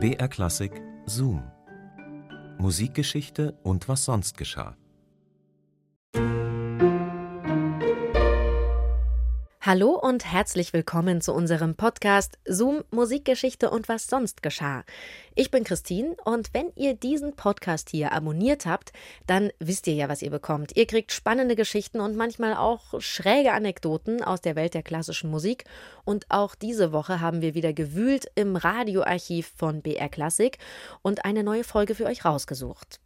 [0.00, 1.42] BR Klassik Zoom.
[2.58, 4.76] Musikgeschichte und was sonst geschah.
[9.68, 14.82] Hallo und herzlich willkommen zu unserem Podcast Zoom Musikgeschichte und was sonst geschah.
[15.34, 18.94] Ich bin Christine und wenn ihr diesen Podcast hier abonniert habt,
[19.26, 20.74] dann wisst ihr ja, was ihr bekommt.
[20.74, 25.64] Ihr kriegt spannende Geschichten und manchmal auch schräge Anekdoten aus der Welt der klassischen Musik.
[26.06, 30.56] Und auch diese Woche haben wir wieder gewühlt im Radioarchiv von BR Klassik
[31.02, 33.00] und eine neue Folge für euch rausgesucht.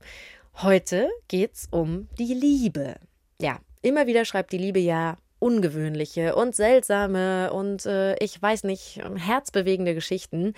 [0.59, 3.01] Heute geht's um die Liebe.
[3.41, 9.03] Ja, immer wieder schreibt die Liebe ja ungewöhnliche und seltsame und äh, ich weiß nicht,
[9.17, 10.55] herzbewegende Geschichten.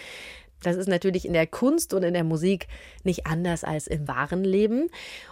[0.62, 2.68] Das ist natürlich in der Kunst und in der Musik
[3.02, 4.88] nicht anders als im wahren Leben.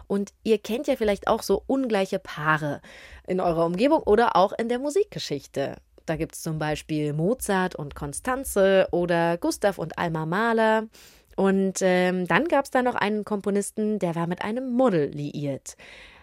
[0.07, 2.81] Und ihr kennt ja vielleicht auch so ungleiche Paare
[3.27, 5.77] in eurer Umgebung oder auch in der Musikgeschichte.
[6.07, 10.89] Da gibt es zum Beispiel Mozart und Konstanze oder Gustav und Alma Mahler.
[11.37, 15.77] Und ähm, dann gab es da noch einen Komponisten, der war mit einem Model liiert.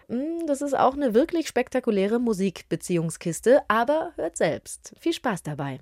[0.09, 4.93] Hm, das ist auch eine wirklich spektakuläre Musikbeziehungskiste, aber hört selbst.
[4.99, 5.79] Viel Spaß dabei.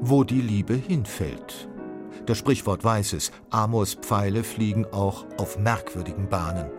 [0.00, 1.68] Wo die Liebe hinfällt.
[2.26, 6.70] Das Sprichwort weiß es, Amors Pfeile fliegen auch auf merkwürdigen Bahnen.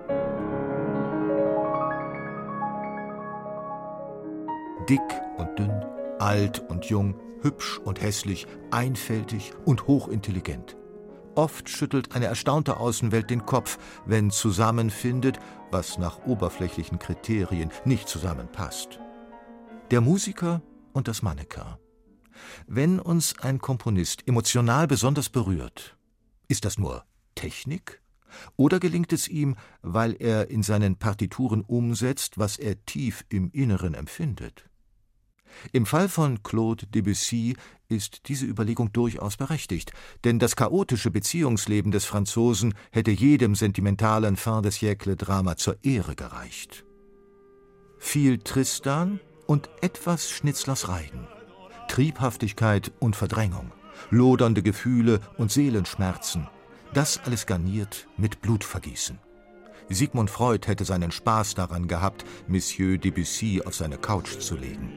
[4.89, 5.01] Dick
[5.37, 5.85] und dünn,
[6.19, 10.77] alt und jung, hübsch und hässlich, einfältig und hochintelligent.
[11.35, 15.37] Oft schüttelt eine erstaunte Außenwelt den Kopf, wenn zusammenfindet,
[15.69, 18.99] was nach oberflächlichen Kriterien nicht zusammenpasst.
[19.91, 20.61] Der Musiker
[20.93, 21.75] und das Mannequin.
[22.65, 25.97] Wenn uns ein Komponist emotional besonders berührt,
[26.47, 27.03] ist das nur
[27.35, 28.01] Technik?
[28.55, 33.93] Oder gelingt es ihm, weil er in seinen Partituren umsetzt, was er tief im Inneren
[33.93, 34.69] empfindet?
[35.71, 37.55] Im Fall von Claude Debussy
[37.89, 39.91] ist diese Überlegung durchaus berechtigt,
[40.23, 46.15] denn das chaotische Beziehungsleben des Franzosen hätte jedem sentimentalen Fin de siècle Drama zur Ehre
[46.15, 46.85] gereicht.
[47.97, 51.27] Viel Tristan und etwas Schnitzlers Reigen,
[51.87, 53.71] Triebhaftigkeit und Verdrängung,
[54.11, 56.47] lodernde Gefühle und Seelenschmerzen,
[56.93, 59.19] das alles garniert mit Blutvergießen.
[59.89, 64.91] Sigmund Freud hätte seinen Spaß daran gehabt, Monsieur Debussy auf seine Couch zu legen.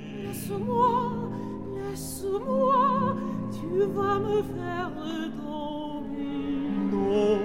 [6.93, 7.41] Non,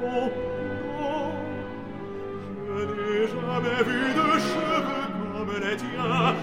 [0.00, 0.30] non,
[0.98, 1.32] non,
[2.66, 4.82] je n'ai jamais vu de cheveux
[5.32, 6.34] comme les tiens,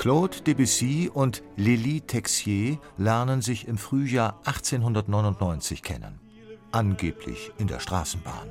[0.00, 6.18] Claude Debussy und Lili Texier lernen sich im Frühjahr 1899 kennen.
[6.72, 8.48] Angeblich in der Straßenbahn.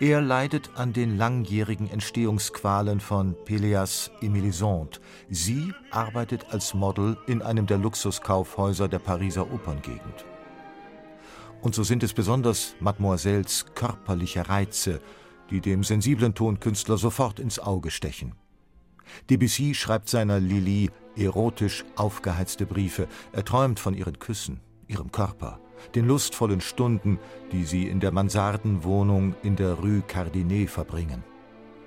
[0.00, 4.98] Er leidet an den langjährigen Entstehungsqualen von Peleas Emelisande.
[5.30, 10.24] Sie arbeitet als Model in einem der Luxuskaufhäuser der Pariser Operngegend.
[11.62, 15.00] Und so sind es besonders Mademoiselles körperliche Reize,
[15.50, 18.34] die dem sensiblen Tonkünstler sofort ins Auge stechen.
[19.30, 23.08] Debussy schreibt seiner Lili erotisch aufgeheizte Briefe.
[23.32, 25.60] Er träumt von ihren Küssen, ihrem Körper
[25.94, 27.18] den lustvollen Stunden,
[27.52, 31.22] die sie in der Mansardenwohnung in der Rue Cardinet verbringen.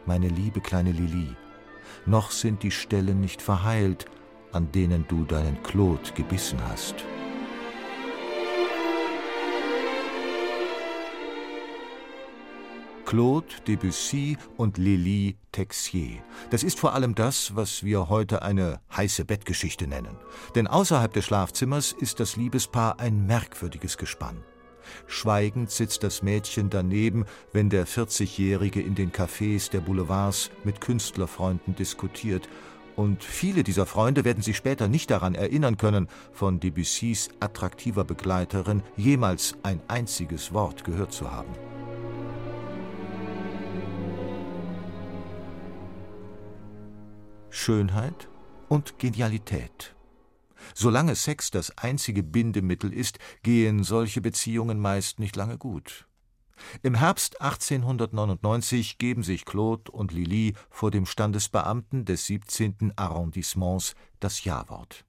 [0.05, 1.35] Meine liebe kleine Lili,
[2.05, 4.05] noch sind die Stellen nicht verheilt,
[4.51, 6.95] an denen du deinen Claude gebissen hast.
[13.09, 16.21] Claude Debussy und Lili Texier.
[16.51, 20.15] Das ist vor allem das, was wir heute eine heiße Bettgeschichte nennen.
[20.53, 24.43] Denn außerhalb des Schlafzimmers ist das Liebespaar ein merkwürdiges Gespann.
[25.07, 31.73] Schweigend sitzt das Mädchen daneben, wenn der 40-Jährige in den Cafés der Boulevards mit Künstlerfreunden
[31.73, 32.47] diskutiert.
[32.95, 38.83] Und viele dieser Freunde werden sich später nicht daran erinnern können, von Debussys attraktiver Begleiterin
[38.97, 41.55] jemals ein einziges Wort gehört zu haben.
[47.49, 48.29] Schönheit
[48.67, 49.95] und Genialität.
[50.75, 56.05] Solange Sex das einzige Bindemittel ist, gehen solche Beziehungen meist nicht lange gut.
[56.83, 62.93] Im Herbst 1899 geben sich Claude und Lili vor dem Standesbeamten des 17.
[62.97, 65.05] Arrondissements das Ja-Wort.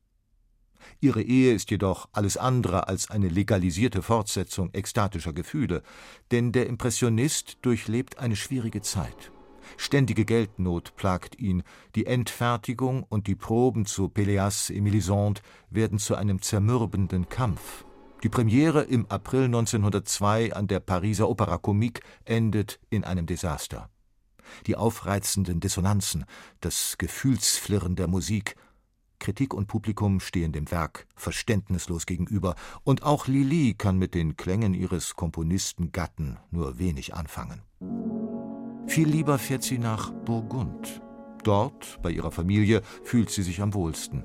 [1.01, 5.83] Ihre Ehe ist jedoch alles andere als eine legalisierte Fortsetzung ekstatischer Gefühle,
[6.31, 9.33] denn der Impressionist durchlebt eine schwierige Zeit.
[9.77, 11.62] Ständige Geldnot plagt ihn,
[11.95, 15.41] die Endfertigung und die Proben zu Peleas et Melisande
[15.71, 17.85] werden zu einem zermürbenden Kampf.
[18.23, 23.89] Die Premiere im April 1902 an der Pariser Opera Comique endet in einem Desaster.
[24.67, 26.25] Die aufreizenden Dissonanzen,
[26.61, 28.56] das Gefühlsflirren der Musik,
[29.21, 34.75] Kritik und Publikum stehen dem Werk verständnislos gegenüber, und auch Lili kann mit den Klängen
[34.75, 37.63] ihres Komponisten Gatten nur wenig anfangen.
[38.91, 41.01] Viel lieber fährt sie nach Burgund.
[41.45, 44.25] Dort, bei ihrer Familie, fühlt sie sich am wohlsten.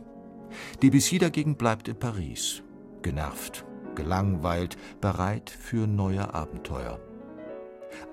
[0.82, 2.64] Debussy dagegen bleibt in Paris,
[3.04, 3.64] genervt,
[3.94, 7.00] gelangweilt, bereit für neue Abenteuer.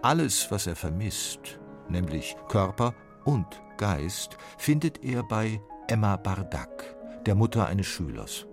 [0.03, 1.59] Alles, was er vermisst,
[1.89, 2.95] nämlich Körper
[3.25, 3.47] und
[3.79, 5.59] Geist, findet er bei
[5.89, 6.95] Emma Bardak,
[7.25, 8.47] der Mutter eines Schülers.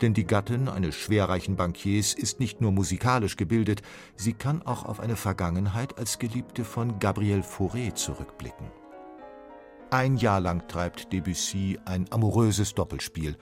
[0.00, 3.82] Denn die Gattin eines schwerreichen Bankiers ist nicht nur musikalisch gebildet,
[4.16, 8.66] sie kann auch auf eine Vergangenheit als Geliebte von Gabriel Fauré zurückblicken.
[9.90, 13.36] Ein Jahr lang treibt Debussy ein amouröses Doppelspiel.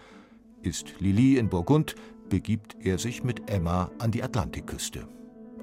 [0.63, 1.95] Ist Lili in Burgund,
[2.29, 5.09] begibt er sich mit Emma an die Atlantikküste.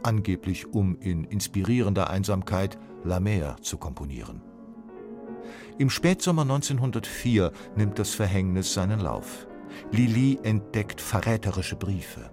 [0.04, 4.42] Angeblich um in inspirierender Einsamkeit La Mer zu komponieren.
[5.78, 9.48] Im Spätsommer 1904 nimmt das Verhängnis seinen Lauf.
[9.92, 12.30] Lili entdeckt verräterische Briefe.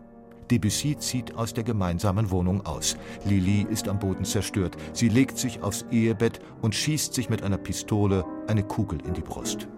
[0.50, 2.96] Debussy zieht aus der gemeinsamen Wohnung aus.
[3.24, 4.76] Lili ist am Boden zerstört.
[4.92, 9.20] Sie legt sich aufs Ehebett und schießt sich mit einer Pistole eine Kugel in die
[9.20, 9.68] Brust.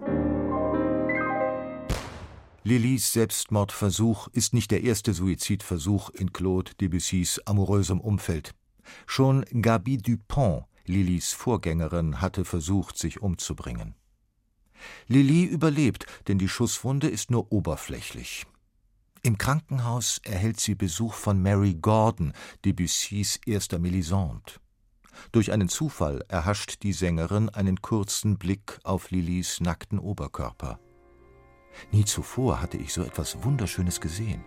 [2.63, 8.53] Lilis Selbstmordversuch ist nicht der erste Suizidversuch in Claude Debussys amourösem Umfeld.
[9.07, 13.95] Schon Gaby Dupont, Lilis Vorgängerin, hatte versucht, sich umzubringen.
[15.07, 18.45] Lili überlebt, denn die Schusswunde ist nur oberflächlich.
[19.23, 22.33] Im Krankenhaus erhält sie Besuch von Mary Gordon,
[22.65, 24.53] Debussys erster Melisande.
[25.31, 30.79] Durch einen Zufall erhascht die Sängerin einen kurzen Blick auf Lilis nackten Oberkörper.
[31.91, 34.43] Nie zuvor hatte ich so etwas Wunderschönes gesehen,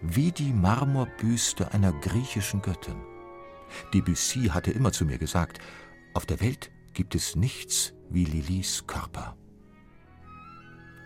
[0.00, 2.96] wie die Marmorbüste einer griechischen Göttin.
[3.92, 5.58] Debussy hatte immer zu mir gesagt,
[6.14, 9.36] auf der Welt gibt es nichts wie Lilis Körper.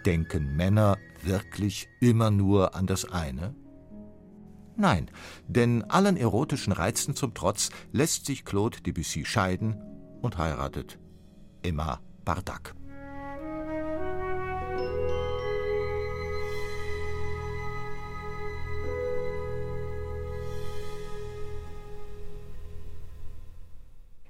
[0.06, 3.54] Denken Männer wirklich immer nur an das eine?
[4.76, 5.10] Nein,
[5.46, 9.76] denn allen erotischen Reizen zum Trotz lässt sich Claude Debussy scheiden
[10.22, 10.98] und heiratet
[11.62, 12.74] Emma Bardak.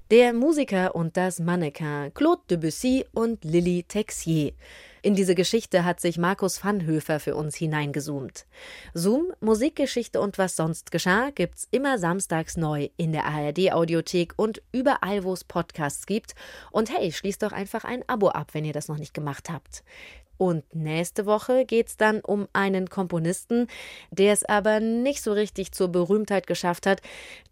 [0.09, 4.51] Der Musiker und das Mannequin Claude Debussy und Lily Texier.
[5.03, 8.45] In diese Geschichte hat sich Markus Vanhöfer für uns hineingezoomt.
[8.93, 15.23] Zoom, Musikgeschichte und was sonst geschah, gibt's immer samstags neu in der ARD-Audiothek und überall,
[15.23, 16.35] wo es Podcasts gibt.
[16.71, 19.83] Und hey, schließt doch einfach ein Abo ab, wenn ihr das noch nicht gemacht habt.
[20.37, 23.67] Und nächste Woche geht's dann um einen Komponisten,
[24.11, 27.01] der es aber nicht so richtig zur Berühmtheit geschafft hat,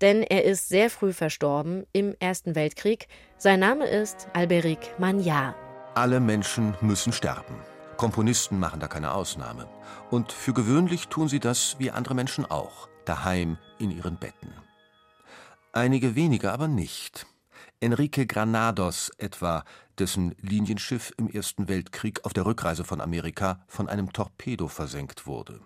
[0.01, 3.07] denn er ist sehr früh verstorben im Ersten Weltkrieg.
[3.37, 5.69] Sein Name ist Alberic Magnard.
[5.99, 7.55] Alle Menschen müssen sterben.
[7.97, 9.67] Komponisten machen da keine Ausnahme.
[10.09, 14.53] Und für gewöhnlich tun sie das wie andere Menschen auch, daheim in ihren Betten.
[15.73, 17.25] Einige wenige aber nicht.
[17.81, 19.65] Enrique Granados etwa,
[19.97, 25.59] dessen Linienschiff im Ersten Weltkrieg auf der Rückreise von Amerika von einem Torpedo versenkt wurde.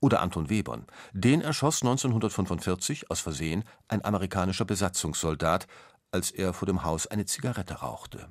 [0.00, 0.86] Oder Anton Webern.
[1.12, 5.66] Den erschoss 1945 aus Versehen ein amerikanischer Besatzungssoldat,
[6.10, 8.30] als er vor dem Haus eine Zigarette rauchte.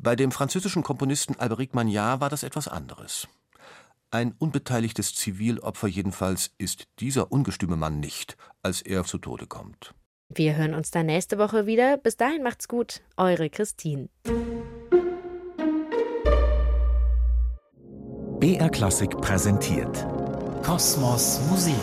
[0.00, 3.26] Bei dem französischen Komponisten Alberic Magnard war das etwas anderes.
[4.12, 9.94] Ein unbeteiligtes Zivilopfer jedenfalls ist dieser ungestüme Mann nicht, als er zu Tode kommt.
[10.28, 11.96] Wir hören uns dann nächste Woche wieder.
[11.96, 13.00] Bis dahin macht's gut.
[13.16, 14.08] Eure Christine.
[18.38, 20.06] BR Klassik präsentiert
[20.62, 21.74] Kosmos Musik.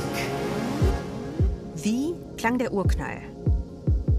[1.75, 3.21] Wie klang der Urknall?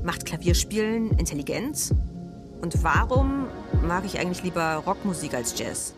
[0.04, 1.94] Macht Klavierspielen Intelligenz?
[2.60, 3.48] Und warum
[3.82, 5.94] mag ich eigentlich lieber Rockmusik als Jazz?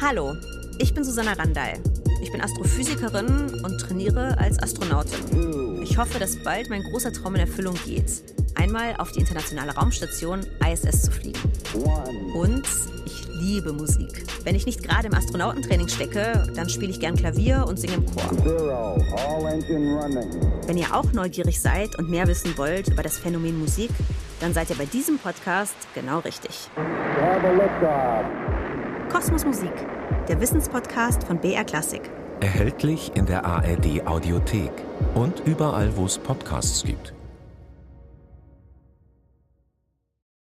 [0.00, 0.34] Hallo,
[0.78, 1.74] ich bin Susanna Randall.
[2.22, 5.82] Ich bin Astrophysikerin und trainiere als Astronautin.
[5.82, 8.22] Ich hoffe, dass bald mein großer Traum in Erfüllung geht,
[8.54, 11.40] einmal auf die internationale Raumstation ISS zu fliegen.
[12.34, 12.64] Und
[13.06, 14.24] ich liebe Musik.
[14.44, 18.06] Wenn ich nicht gerade im Astronautentraining stecke, dann spiele ich gern Klavier und singe im
[18.06, 18.30] Chor.
[20.66, 23.90] Wenn ihr auch neugierig seid und mehr wissen wollt über das Phänomen Musik,
[24.40, 26.68] dann seid ihr bei diesem Podcast genau richtig.
[29.10, 29.72] Kosmos Musik,
[30.28, 32.02] der Wissenspodcast von BR Klassik.
[32.40, 34.72] Erhältlich in der ARD Audiothek
[35.14, 37.17] und überall, wo es Podcasts gibt.